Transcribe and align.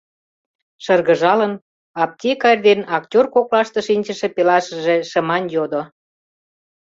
—шыргыжалын, 0.83 1.53
аптекарь 2.03 2.61
ден 2.67 2.79
актёр 2.97 3.25
коклаште 3.35 3.79
шинчыше 3.87 4.27
пелашыже 4.35 4.95
шыман 5.09 5.43
йодо. 5.53 5.81